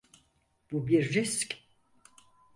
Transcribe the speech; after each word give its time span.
Bu 0.71 0.87
bir 0.87 1.13
risk. 1.13 1.57